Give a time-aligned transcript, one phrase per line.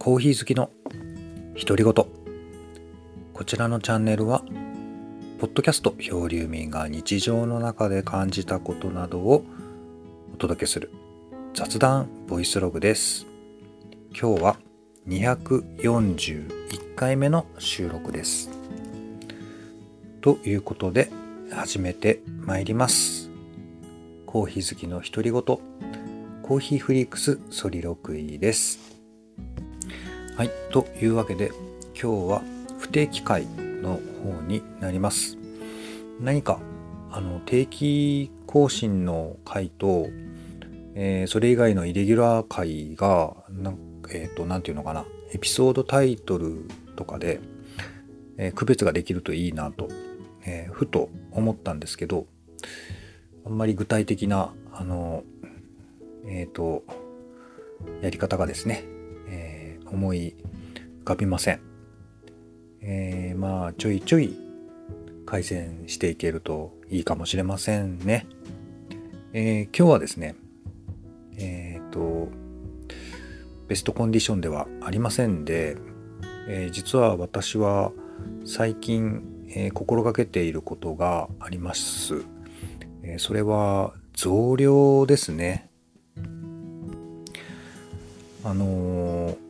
[0.00, 0.70] コーヒー好きの
[1.62, 1.92] 独り言
[3.34, 4.40] こちらのチャンネルは
[5.38, 9.44] ポッドキャスト漂流民が日常の中で感じたことなどを
[10.32, 10.90] お届けする
[11.52, 13.26] 雑談ボイスログです。
[14.18, 14.56] 今日は
[15.06, 18.48] 241回目の収録です。
[20.22, 21.10] ということで
[21.52, 23.28] 始めてまいります。
[24.24, 28.89] コーヒー好きの独り言コーヒーフリークスソリロクイです。
[30.36, 31.52] はい、というわけで
[32.00, 32.42] 今日は
[32.78, 35.36] 不定期会の方になります。
[36.20, 36.60] 何か
[37.10, 40.08] あの定期更新の回と、
[40.94, 43.74] えー、それ以外のイレギュラー回がな,、
[44.10, 47.40] えーと、なんていうのかなエピソードタイトルとかで、
[48.38, 49.88] えー、区別ができるといいなと、
[50.46, 52.26] え、ふと思ったんですけど
[53.44, 55.22] あんまり具体的なあの
[56.26, 56.84] えっ、と
[58.02, 58.84] やり方がですね
[59.92, 60.34] 思い
[61.00, 61.60] 浮かびません。
[62.82, 64.36] えー、まあちょいちょい
[65.26, 68.26] 改善していけるといいかもしれませんね。
[69.32, 70.34] えー、今日はですね、
[71.36, 72.28] えっ、ー、と、
[73.68, 75.76] ベストコンディションではありませんで、
[76.48, 77.92] えー、実は私は
[78.44, 82.24] 最近、えー、心がけていることがあります。
[83.02, 85.70] えー、それは増量ですね。
[88.42, 89.49] あのー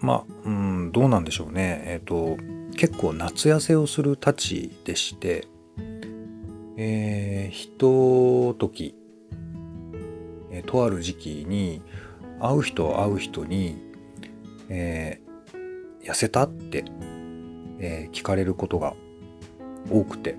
[0.00, 1.82] まあ、うん、どうなんでしょうね。
[1.86, 2.36] えっ、と、
[2.76, 5.46] 結構夏痩せをするたちでして、
[6.76, 8.94] えー、ひと時、
[10.50, 11.82] えー、とある時期に、
[12.40, 13.76] 会う人会う人に、
[14.70, 16.84] えー、痩せたって、
[17.78, 18.94] えー、聞かれることが
[19.90, 20.36] 多くて、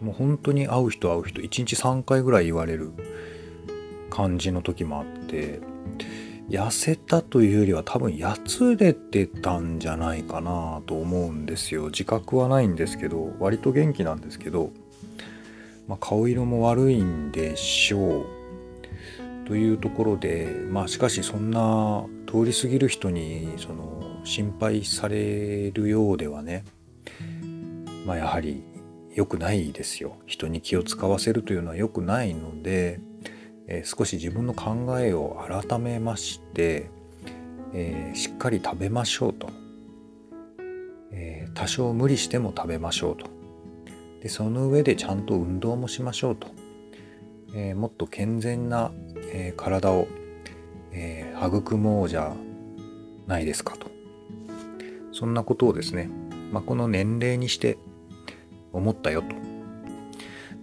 [0.00, 2.92] もう本当に会う人会う人、1日3回ぐらい言われる
[4.10, 5.60] 感じの時もあって、
[6.48, 11.86] 痩せたというよりは多分やつれてたんじゃないかなと思うんですよ。
[11.86, 14.70] 自覚はないんですけど割と元気なんですけど、
[15.86, 18.26] まあ、顔色も悪いんでしょう。
[19.46, 26.64] というところでまあしかしそんな通り過ぎる人にその心配されるようではね
[28.06, 28.62] まあやはり
[29.14, 30.16] 良くないですよ。
[30.26, 33.00] 人に気を使わせるというのは良くないので
[33.68, 36.90] えー、少し自分の考えを改めまして、
[37.74, 39.50] えー、しっかり食べましょうと、
[41.12, 43.26] えー、多少無理しても食べましょうと。
[44.22, 46.48] でその上でちゃんと運動もしましょうと、
[47.54, 48.90] えもっと健全な、
[49.32, 50.08] え体を、
[50.90, 52.34] え育もうじゃ
[53.28, 53.86] ないですかと。
[55.12, 56.10] そんなことをですね、
[56.50, 57.78] まあ、この年齢にして
[58.72, 59.28] 思ったよと。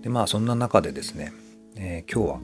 [0.01, 1.31] でまあそんな中でですね、
[1.77, 2.39] え今日は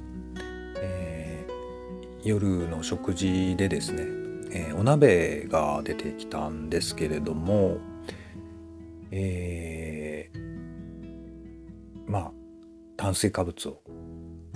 [2.24, 4.04] 夜の食事でですね、
[4.52, 7.78] えー、お鍋が出てきたんですけれども、
[9.12, 12.32] えー、まあ
[12.98, 13.82] 炭水化物を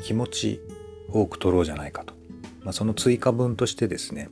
[0.04, 0.62] 気持ち
[1.12, 2.14] 多く取ろうじゃないかと、
[2.62, 4.30] まあ、その追加分としてですね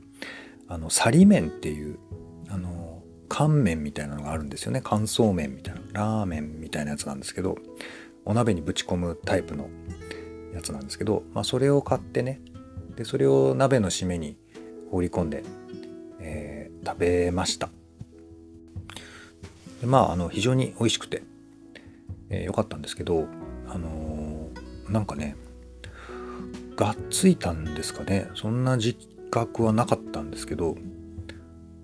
[0.68, 1.98] あのサリ麺っていう
[2.48, 4.80] あの乾麺みたいなのがあるんですよね。
[4.84, 7.56] 乾燥麺みたいなラーメンみたいなやつなんですけど
[8.24, 9.68] お鍋にぶち込むタイプの
[10.54, 12.40] やつなんですけど、まあ、それを買ってね
[12.96, 14.36] でそれを鍋の締めに
[14.90, 15.42] 放り込んで、
[16.20, 17.70] えー、食べました。
[19.80, 21.22] でまああの非常に美味しくて
[22.28, 23.26] 良、えー、かったんですけど
[23.68, 25.36] あのー、なんかね
[26.76, 28.30] がっついたんですかね。
[28.34, 28.96] そんな自
[29.30, 30.76] 覚はなかったんですけど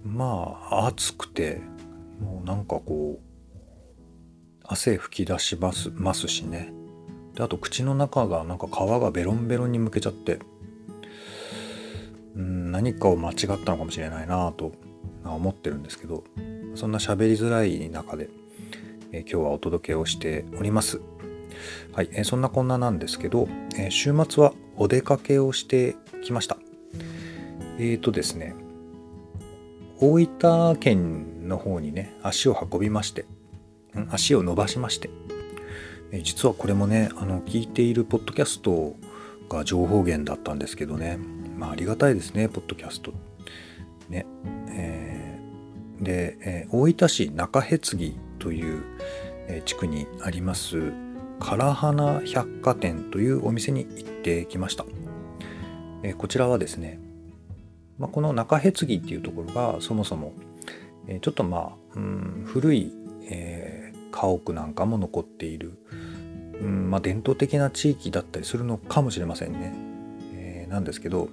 [0.05, 1.61] まあ暑くて
[2.21, 3.31] もうなんかこう
[4.65, 6.73] 汗吹き出しますますしね。
[7.35, 10.39] であと口の中がなんか皮がベロンベロンにむけちゃって
[12.37, 14.73] うん何かを間違ったのかもしれないなと
[15.25, 16.25] 思ってるんですけど
[16.75, 18.31] そんな喋りづらい中で、
[19.13, 21.01] え、今日はお届けをしております。
[21.93, 26.57] はい、え、そんなこんななんですけど、え、週末はお出かけをしてきました。
[27.79, 28.55] えーとですね、
[30.01, 33.27] 大分県の方にね、足を運びまして、
[34.11, 35.11] 足を伸ばしまして、
[36.13, 38.97] え、実はこれもね、あの、聞いているポッドキャスト
[39.49, 41.19] が情報源だったんですけどね、
[41.61, 43.13] まあ、ありがたいですね、ポッドキャスト。
[44.09, 44.25] ね。
[44.71, 48.83] えー、で、えー、大分市中辺杉という、
[49.47, 50.91] えー、地区にあります、
[51.39, 54.87] 唐花百貨店というお店に行ってきました。
[56.03, 56.99] えー、こちらはですね、
[57.99, 60.33] まあ、この中辺杉っていうところがそもそも、
[61.09, 62.91] えー、ちょっとまあ、うん、古い、
[63.25, 65.79] えー、家屋なんかも残っている、
[66.59, 69.90] うんまあ、伝統的な地域だったりするのかもしれませんね。
[70.71, 71.29] なんですけど、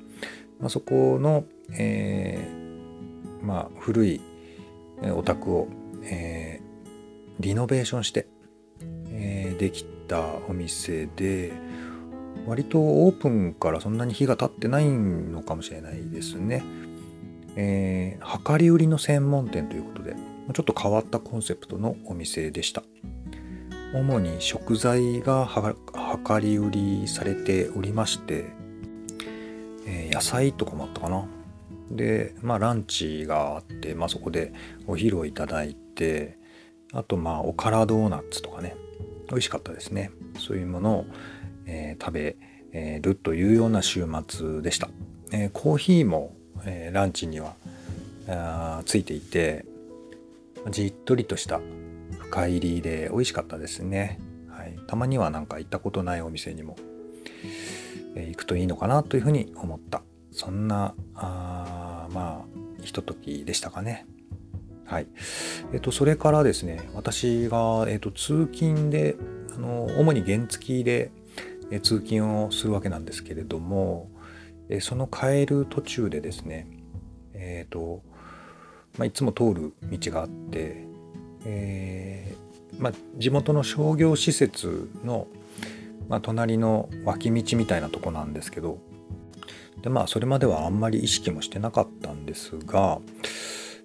[0.59, 1.45] まあ、そこの、
[1.77, 4.21] えー、まあ、古い
[5.15, 5.67] お宅を、
[6.03, 8.27] えー、リノベーションして、
[9.09, 11.53] えー、できたお店で
[12.47, 16.63] 割とオープンからそんなに日が経ってないのかもしれないですね。
[17.55, 20.15] えー、量り売りの専門店ということで
[20.53, 22.83] ちょっと変わったコンセプトのお店でした。
[23.93, 25.49] 主に食材が
[26.25, 28.45] 量り売りされておりまして、
[30.17, 31.27] 野菜とかもあったかな。
[31.91, 34.51] で、まあランチがあって、まあそこで
[34.87, 36.37] お昼をいただいて、
[36.91, 38.75] あとまあおからドーナツとかね、
[39.29, 40.09] 美味しかったですね。
[40.39, 41.05] そういうものを、
[41.65, 42.35] えー、食べ
[42.99, 44.89] るというような週末でした。
[45.31, 46.35] えー、コーヒーも、
[46.65, 47.53] えー、ランチには
[48.27, 49.65] あついていて、
[50.71, 51.61] じっとりとした
[52.19, 54.19] 深入りで美味しかったですね。
[54.49, 56.75] はい、たまにはなんか行ったことないお店にも、
[58.23, 64.05] え、行くといいのかなというふうに思ったそんなあまあひとときでしたかね。
[64.85, 65.07] はい。
[65.73, 69.17] えっ、と、それからですね、私が、えっ、と、通勤で、
[69.53, 71.11] あの、主に原付で、
[71.69, 74.09] え通勤をするわけなんですけれども、
[74.69, 76.67] えその帰る途中でですね、
[77.33, 78.01] えっ、と、
[78.97, 80.87] まあ、いつも通る道があって、
[81.45, 85.27] えー、まあ、地元の商業施設の、
[86.07, 88.79] まあ、隣の脇道みたいなとこなんですけど
[89.81, 92.99] でまあそれまではあんまり意識もしてなかったんですが、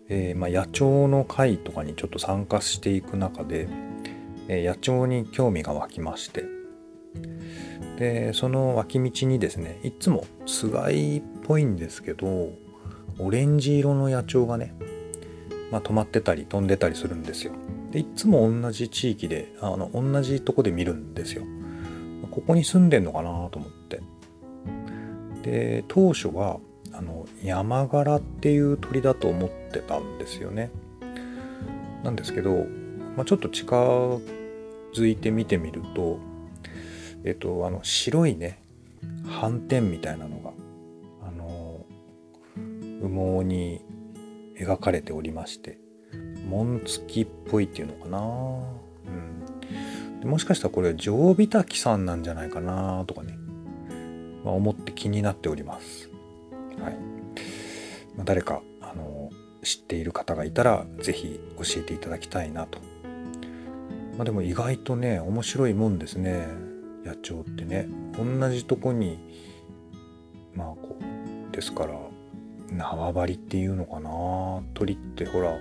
[0.08, 3.68] えー、まあ、野鳥の会とかにちょっと参加していく中で、
[4.48, 6.44] えー、野鳥に興味が湧きまして
[7.98, 12.48] でその脇道にですねいつもつがいっぽいんですけど
[13.18, 14.74] オレンジ色の野鳥がね
[15.72, 17.54] まあ、止まってたり飛んでたりするんですよ。
[17.90, 21.44] でいつも同じ地域であの同じとこで見るんですよ。
[22.32, 24.00] ここに住んでんのかなと思って。
[25.42, 26.60] で当初は
[26.92, 30.70] あの山柄っていう鳥だと思ってたんですよね。
[32.02, 32.66] なんですけど、
[33.16, 36.18] まあ、ちょっと近づいて見てみると
[37.24, 38.62] えっとあの白いね
[39.24, 40.52] 斑点みたいなのが
[41.26, 41.84] あの
[43.02, 43.84] 羽毛に
[44.58, 45.78] 描かれておりまして
[46.48, 48.18] 紋付きっぽいっていうのかな、
[50.24, 53.36] もしかしたらこれ常備滝さんなんじゃないかなとかね、
[54.44, 56.10] まあ、思って気になっております。
[56.80, 56.96] はい。
[58.16, 59.30] まあ、誰かあの
[59.62, 62.78] 知っている方がいたら是非教えていただきたいなと。
[64.16, 66.46] まあ、でも意外とね面白いもんですね。
[67.04, 67.88] 野鳥ってね。
[68.16, 69.18] 同じとこに
[70.54, 71.98] まあこうですから
[72.70, 74.62] 縄張りっていうのかな。
[74.74, 75.56] 鳥ってほら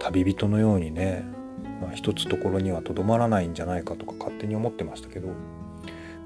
[0.00, 1.24] 旅人のようにね、
[1.80, 5.28] まあ、一つところにはとどまらないんじゃないかとか勝手に思ってましたけど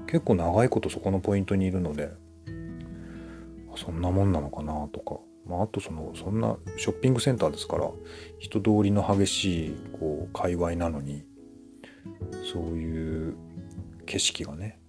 [0.07, 2.11] 結構長いことそこのポイントにいるので
[3.75, 7.89] そんなもんなのかなとか、まあ、あとそのそんなショッピングセンターですから
[8.39, 11.25] 人通りの激しいこう界隈なのに
[12.53, 13.35] そういう
[14.05, 14.79] 景色がね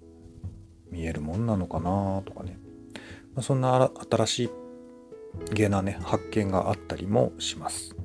[0.91, 2.59] 見えるもんなのかなとかね、
[3.35, 4.51] まあ、そんな新しい
[5.53, 7.96] げなね発見があったりもします。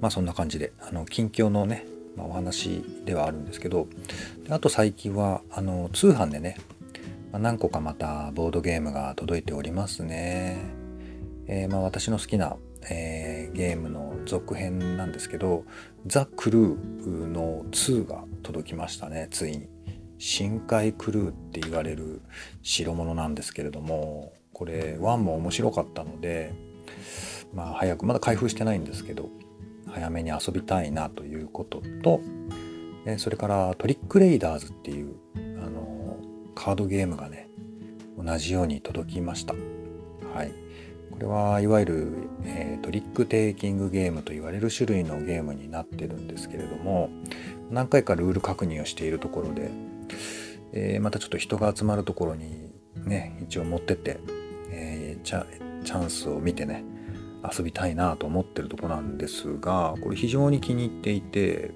[0.00, 1.86] まあそんな感じであの近況のね、
[2.16, 3.88] まあ、お話ではあるんですけど
[4.48, 6.56] あと最近はあの通販でね、
[7.32, 10.58] まあ、何個かまたボードゲームが届いておりますね。
[11.46, 12.56] えー、まあ私の好きな、
[12.88, 15.64] えー、ゲームの続編なんですけど
[16.06, 19.68] 「ザ・クルー」の2が届きましたねついに。
[20.20, 22.20] 深海クルーって言われる
[22.62, 26.52] 代物なんですけれどもこれ1も面白かったので
[27.54, 29.30] まあ早くまだ開封してないんですけど
[29.86, 32.20] 早めに遊びたいなということと
[33.18, 36.18] それからトリックレイダーズっていうあの
[36.54, 37.48] カードゲームがね
[38.16, 39.54] 同じように届きました。
[40.34, 40.52] はい、
[41.10, 42.12] これはいわゆる、
[42.44, 47.10] えー、トリックテイキングゲームと言われる種類のゲームになってるんですけれども
[47.70, 49.70] 何回かルール確認をしているところで、
[50.72, 52.70] えー、またちょっと人が集まるところに
[53.04, 54.20] ね一応持ってって
[55.24, 55.44] チャ
[55.84, 56.84] チャンスを見てね
[57.44, 61.70] 遊びたいなと思ってるとこなんですがこれ非常に気に入っていて、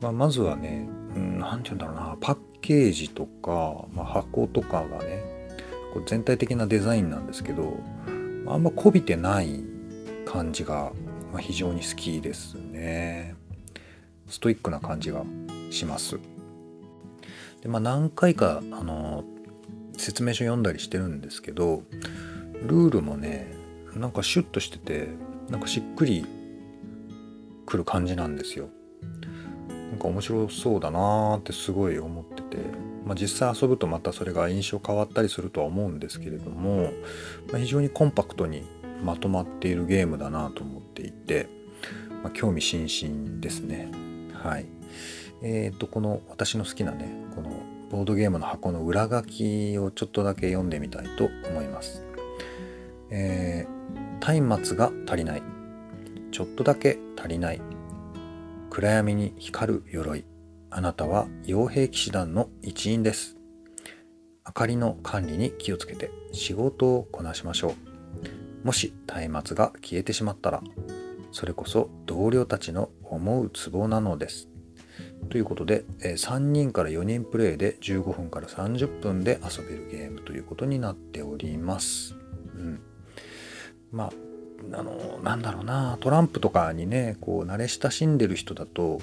[0.00, 5.22] まあ、まずはね何、て言うんだろうなパッケージとか、まあ、箱とかがね
[5.92, 7.76] これ全体的なデザインなんですけど
[8.46, 9.64] あんまこびてない
[10.26, 10.92] 感じが、
[11.38, 13.34] 非常に好きですね。
[14.28, 15.24] ストイックな感じが
[15.70, 16.18] します。
[17.60, 19.24] でまあ何回かあの
[19.96, 21.82] 説明書読んだりしてるんですけど
[22.66, 23.54] ルールもね
[23.96, 25.08] なんかシュッとしてて
[25.48, 26.24] なんかしっくり
[27.66, 28.68] くる感じなんですよ。
[29.90, 32.56] なんか面白そうだなーってすごい思ってて、
[33.04, 36.92] まあ、実際遊ぶとまたそれが印象変わったりするとは思うんですけれども、
[37.50, 38.62] まあ、非常にコンパクトに
[39.04, 41.48] まとまっているゲームだなと思っていて、
[42.22, 43.90] まあ、興味津々ですね。
[44.32, 44.66] はい。
[45.42, 47.50] えっ、ー、とこの私の好きなねこの
[47.90, 52.02] ボードゲームの箱の裏書きをちょっとだけ読んでみたいと思います。
[53.14, 55.42] えー、松明が足りない。
[56.30, 57.60] ちょっとだけ足りない。
[58.70, 60.24] 暗闇に光る鎧。
[60.70, 63.36] あなたは傭兵騎士団の一員です。
[64.46, 67.74] 明かりの管理に気をつけて仕事をこなしましょ
[68.64, 68.66] う。
[68.66, 68.94] もし
[69.28, 70.62] 松明が消えてしまったら、
[71.32, 74.48] それこそ同僚たちの思うツボなのです。
[75.28, 82.14] ということで、え3人から4人プレイで15分から30分で遊べるゲームということになっております。
[82.54, 82.80] うん、
[83.92, 84.12] まあ
[84.72, 89.00] あのなんだろうなトランプとかにねこう慣れ親しんでる人だと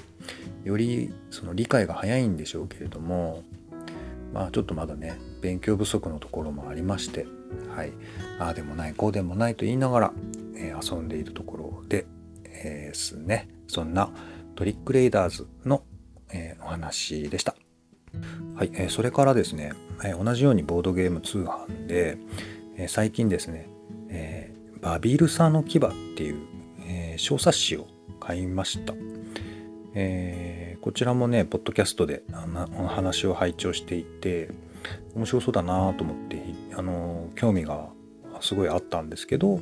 [0.64, 3.42] よりその理解が早いんでしょうけれども
[4.32, 7.26] まあちょっとまだね勉強不足のところもありまして
[7.74, 7.92] はい。
[8.38, 10.12] ああでもないこうでもないと言いながら、
[10.56, 12.06] えー、遊んでいるところで、
[12.44, 13.48] えー、すね。
[13.66, 14.10] そんな
[14.56, 15.84] トリックレイダーズの、
[16.32, 17.54] えー、お話でした。
[18.56, 19.72] はい、えー、それからですね、
[20.04, 22.18] えー、同じようにボードゲーム通販で、
[22.76, 23.68] え、最近ですね、
[24.80, 25.82] バビルサの牙っ
[26.16, 26.38] ていう、
[26.86, 27.86] えー、小冊子を
[28.18, 28.94] 買いました。
[29.94, 32.22] えー、こちらもね、ポッドキャストで
[32.78, 34.50] お話を拝聴していて、
[35.14, 36.42] 面白そうだなと思って、
[36.74, 37.88] あの興味が
[38.40, 39.60] すごいあったんですけど、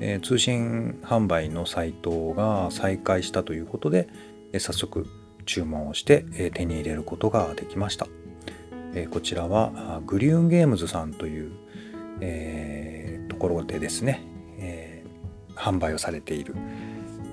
[0.00, 4.08] えー、通信販売のサイトが再開したということで、
[4.52, 5.06] えー、早速
[5.46, 8.06] 注文をして、えー、手に入れることができました。
[8.94, 11.52] えこちらはグリューンゲームズさんという、
[12.20, 14.22] えところでですね、
[15.56, 16.54] 販売をされている、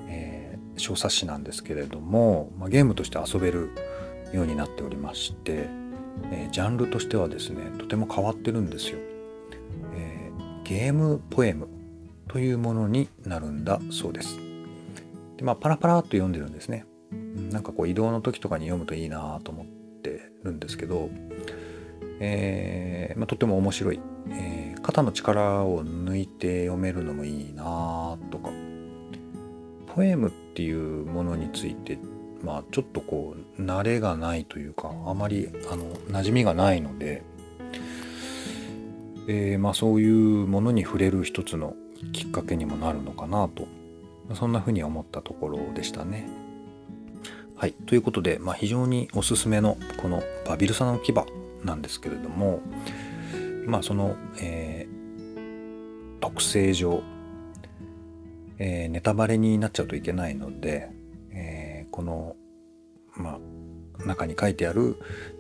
[0.08, 3.70] え小冊子なんですけれども、まあ、ゲームとして遊べる
[4.34, 5.68] ようになっておりまして、
[6.32, 9.00] えジャンルとしてはですねとても変わってるんですよ。
[9.96, 10.32] え
[10.64, 11.68] ゲームポエム
[12.28, 14.38] というものになるんだそうです。
[15.38, 16.86] でまあパラパラっと読んでるんですね。
[17.52, 21.10] なんかこう移動の時とかに読むといいなと思ってるんですけど、
[22.20, 24.00] えーまあ、とても面白い、
[24.30, 24.34] え、
[24.90, 28.50] 肩の力を抜いて読めるのもいいなとか
[29.94, 32.00] ポエムっていうものについて
[32.42, 37.22] まあちょっとこう慣れがないというかあまりあの馴染みがないので、
[39.28, 41.76] えー、まあそういうものに触れる一つの
[42.12, 43.68] きっかけにもなるのかなと
[44.34, 46.28] そんなふうに思ったところでしたね。
[47.56, 47.74] はい。
[47.74, 51.14] ということで、まあ、非常におすすめのこのバビルサの牙
[51.64, 52.62] なんですけれども、
[53.70, 54.79] まあ、その、えー、
[56.40, 57.04] 特性上、
[58.60, 60.90] えー、ネタバレになっちゃうといけないので、
[61.32, 62.38] えー、この、
[63.18, 63.40] ま
[64.02, 64.96] あ、中に書いてある、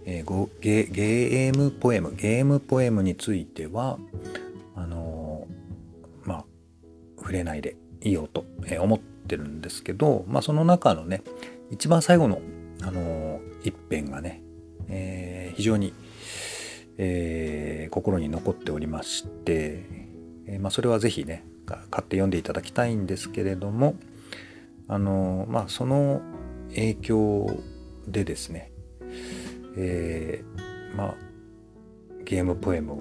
[0.05, 3.97] えー、ゲゲームポエムゲームポエムについては
[4.75, 5.47] あの
[6.25, 6.45] まあ
[7.17, 8.43] 触れないでいいよと
[8.81, 11.21] 思ってるんですけど、まあ、その中のね
[11.71, 12.41] 一番最後の、
[12.81, 14.41] あの一編がね、
[14.89, 15.93] え、非常に、
[16.97, 19.98] えー、心に残っておりまして、
[20.49, 23.95] えー、まあ、それは是非ね買って読んでいただきたいんですけれども
[24.87, 26.21] あのまあその
[26.69, 27.59] 影響
[28.07, 28.71] でですね、
[29.77, 31.15] えー、まあ
[32.25, 32.95] ゲームポエムを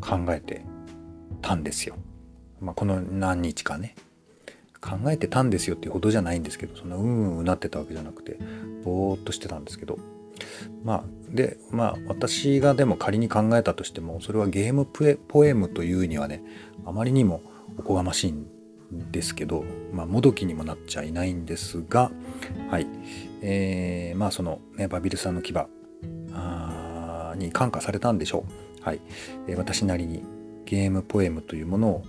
[0.00, 0.64] 考えて
[1.40, 1.96] たんですよ。
[2.60, 3.94] まあ、この何日かね
[4.80, 8.38] 考えてたんですよっていうほどじゃないんですけどそんなうんうんなってたわけじゃなくて
[8.84, 9.98] ぼーっとしてたんですけど
[10.84, 16.42] まあでまあ私がでも仮に考えたとしてもそれはゲームポエムというにはね
[16.84, 17.42] あまりにも
[17.78, 18.46] おこがましいん
[19.10, 22.10] ですけどまあもどきにもなっちゃいないんですが
[22.68, 22.86] はい。
[23.42, 25.52] えー、まあそのねバビルさんの牙
[27.36, 28.44] に感化されたんでしょ
[28.80, 28.84] う。
[28.84, 29.00] はい、
[29.48, 30.24] えー、私なりに
[30.64, 32.02] ゲームポエムというものを、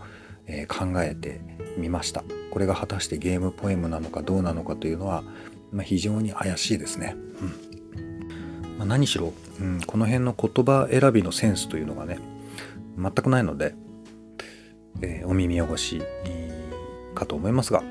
[0.47, 1.41] えー、考えて
[1.77, 2.23] みました。
[2.51, 5.23] これが果たしてゲームポエムなのかどうなのかというのは、
[5.71, 7.53] まあ、非常に怪しいですね、うん。
[8.83, 12.19] まあ、何しろ、うん、この辺の言葉選びのセンスというのがね
[12.97, 13.75] 全くないので、
[15.01, 16.01] えー、お耳汚し
[17.15, 17.81] かと思いますが、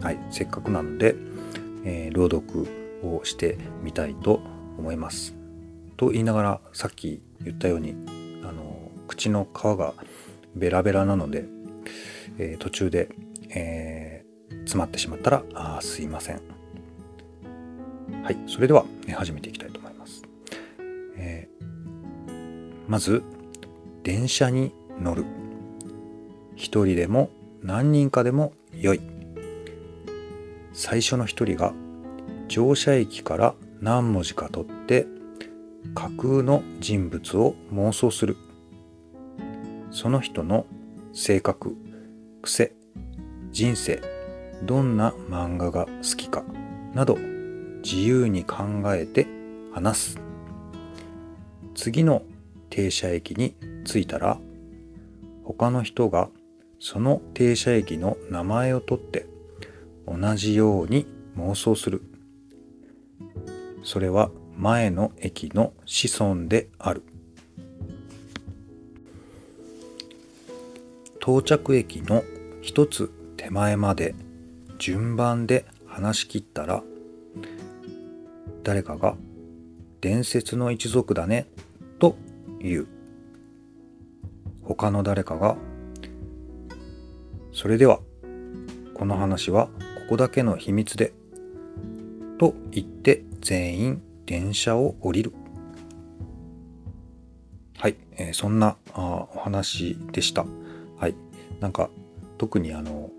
[0.00, 1.14] はい、せっかくなので、
[1.84, 2.66] えー、朗読
[3.04, 4.40] をしてみたいと
[4.78, 5.34] 思います。
[5.96, 7.94] と言いながらさっき言ったように
[8.42, 9.94] あの口の皮が
[10.56, 11.44] ベラベラなので、
[12.38, 13.10] えー、途中で、
[13.50, 16.40] えー、詰まってしまったらあすいません。
[18.24, 18.84] はい、それでは、
[19.14, 19.81] 始めていきたいと
[22.92, 23.22] まず、
[24.02, 25.24] 電車に乗る。
[26.56, 27.30] 一人でも
[27.62, 29.00] 何人かでも良い。
[30.74, 31.72] 最初の一人が
[32.48, 35.06] 乗車駅から何文字か取って
[35.94, 38.36] 架空の人物を妄想する。
[39.90, 40.66] その人の
[41.14, 41.74] 性格
[42.42, 42.74] 癖
[43.52, 44.02] 人生
[44.64, 46.44] どんな漫画が好きか
[46.92, 47.16] など
[47.82, 49.26] 自由に考えて
[49.72, 50.20] 話す
[51.74, 52.22] 次の
[52.72, 54.38] 停車駅に着いたら
[55.44, 56.30] 他の人が
[56.80, 59.26] その停車駅の名前を取って
[60.06, 62.02] 同じように妄想する。
[63.84, 67.02] それは前の駅の子孫である。
[71.20, 72.24] 到着駅の
[72.62, 74.14] 一つ手前まで
[74.78, 76.82] 順番で話し切ったら
[78.64, 79.14] 誰かが
[80.00, 81.46] 伝説の一族だね。
[82.62, 82.86] 言う。
[84.62, 85.56] 他の誰かが
[87.52, 88.00] それでは
[88.94, 89.72] この話はこ
[90.10, 91.12] こだけの秘密で
[92.38, 95.32] と言って全員電車を降りる。
[97.78, 100.44] はい、えー、そんなあお話でした。
[100.98, 101.14] はい
[101.60, 101.90] なんか
[102.38, 103.10] 特にあの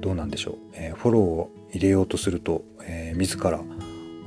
[0.00, 3.60] どうなんでしょう、えー、フォローを入れようとすると、えー、自ら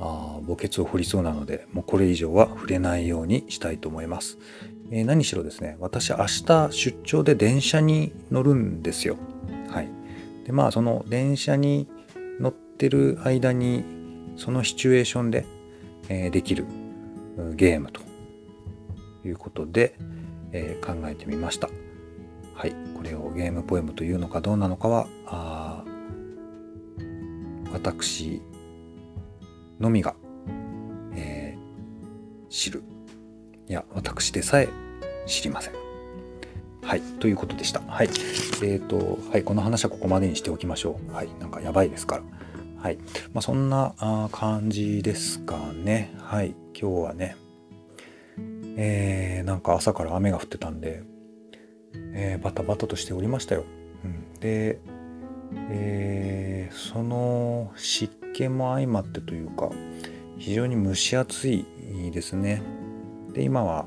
[0.00, 4.38] あ墓穴を掘りそうなのでもうこれ以上は触れないようにしたいと思います、
[4.90, 9.16] えー、何しろですね私明日出張で電車に乗るんですよ。
[9.70, 9.88] はい。
[10.44, 11.88] でまあその電車に
[12.40, 13.84] 乗ってる間に
[14.36, 15.44] そのシチュエーションで、
[16.08, 16.66] えー、できる
[17.56, 18.06] ゲームと。
[19.28, 19.94] いうことで、
[20.52, 21.68] えー、考えてみました。
[22.54, 22.74] はい。
[22.96, 25.84] これをゲームポエムというのかどうなのかは
[27.72, 28.40] 私
[29.80, 30.14] のみが、
[31.14, 32.82] えー、知る。
[33.68, 34.68] いや私でさえ
[35.26, 35.74] 知りません。
[36.82, 37.80] はいということでした。
[37.80, 41.12] はいえっ、ー、とはいこの話はここまでにしておきましょう。
[41.12, 42.22] はいなんかやばいですから。
[42.82, 42.98] はい
[43.32, 43.94] まあそんな
[44.32, 46.14] 感じですかね。
[46.20, 47.36] はい今日はね
[48.76, 51.02] えー、なんか朝から雨が降ってたんで、
[52.12, 53.64] えー、バタバタとしておりましたよ、
[54.04, 54.78] うん、で
[55.70, 59.70] えー、その湿気も相まってというか
[60.36, 61.64] 非常に蒸し暑い
[62.12, 62.62] ですね
[63.32, 63.86] で今は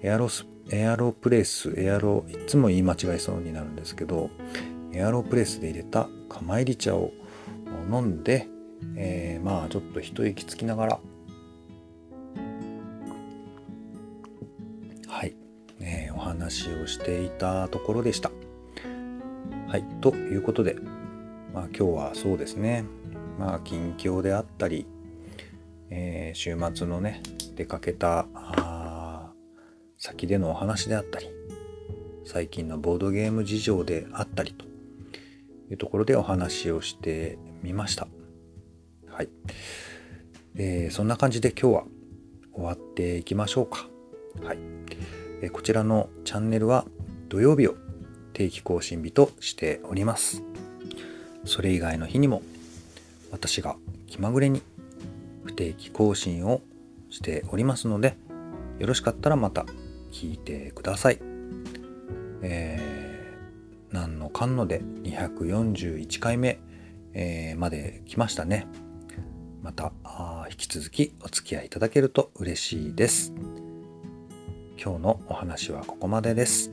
[0.00, 4.30] エアロスエアロプレスエアロいつも言い間違いそうになるんですけど
[4.92, 7.10] エアロプレスで入れた釜入り茶を
[7.90, 8.46] 飲んで、
[8.94, 11.00] えー、まあちょっと一息つきながら
[15.08, 15.34] はい、
[15.80, 18.30] えー、お話をしていたところでした。
[19.66, 20.76] はい、ということで
[21.52, 22.84] まあ、今日はそうですね、
[23.40, 24.86] まあ、近況であったり、
[25.88, 27.22] えー、週末のね、
[27.56, 28.26] 出かけた
[29.96, 31.26] 先でのお話であったり、
[32.26, 34.66] 最近のボードゲーム事情であったりと
[35.70, 38.08] いうところでお話をしてみました。
[39.08, 39.30] はい。
[40.56, 41.84] えー、そんな感じで今日は
[42.52, 43.88] 終わっていきましょうか。
[44.42, 44.58] はい。
[45.40, 46.84] えー、こちらのチャンネルは
[47.30, 47.74] 土曜日を
[48.34, 50.42] 定期更新日としております。
[51.46, 52.42] それ以外の日にも
[53.30, 54.62] 私が気まぐれに
[55.44, 56.62] 不定期更新を
[57.08, 58.16] しておりますので
[58.78, 59.66] よろしかったらまた
[60.10, 61.20] 聞いてください。
[62.42, 66.58] えー、何のかんので241回目、
[67.12, 68.66] えー、まで来ましたね。
[69.62, 69.92] また
[70.50, 73.32] 引き続きお付き合いいただけると嬉しいです。
[74.82, 76.72] 今日のお話はここまでです。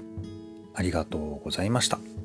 [0.73, 2.16] ありがとうございました。